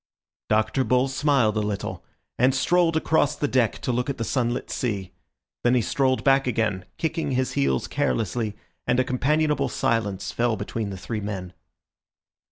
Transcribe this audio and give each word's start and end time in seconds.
Dr. 0.49 0.83
Bull 0.83 1.07
smiled 1.09 1.57
a 1.57 1.59
little, 1.59 2.03
and 2.39 2.55
strolled 2.55 2.97
across 2.97 3.35
the 3.35 3.47
deck 3.47 3.73
to 3.81 3.91
look 3.91 4.09
at 4.09 4.17
the 4.17 4.23
sunlit 4.23 4.71
sea. 4.71 5.11
Then 5.63 5.75
he 5.75 5.81
strolled 5.83 6.23
back 6.23 6.47
again, 6.47 6.85
kicking 6.97 7.33
his 7.33 7.51
heels 7.51 7.87
carelessly, 7.87 8.55
and 8.87 8.99
a 8.99 9.03
companionable 9.03 9.69
silence 9.69 10.31
fell 10.31 10.55
between 10.55 10.89
the 10.89 10.97
three 10.97 11.21
men. 11.21 11.53